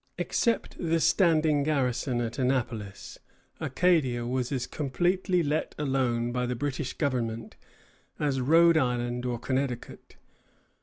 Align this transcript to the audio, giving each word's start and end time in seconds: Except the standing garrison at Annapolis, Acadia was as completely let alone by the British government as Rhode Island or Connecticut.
Except 0.17 0.75
the 0.79 0.99
standing 0.99 1.61
garrison 1.61 2.21
at 2.21 2.39
Annapolis, 2.39 3.19
Acadia 3.59 4.25
was 4.25 4.51
as 4.51 4.65
completely 4.65 5.43
let 5.43 5.75
alone 5.77 6.31
by 6.31 6.47
the 6.47 6.55
British 6.55 6.93
government 6.93 7.55
as 8.17 8.41
Rhode 8.41 8.77
Island 8.77 9.27
or 9.27 9.37
Connecticut. 9.37 10.15